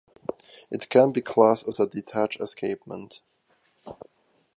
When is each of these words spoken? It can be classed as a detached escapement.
It 0.71 0.89
can 0.89 1.11
be 1.11 1.21
classed 1.21 1.67
as 1.67 1.79
a 1.79 1.85
detached 1.85 2.39
escapement. 2.41 3.21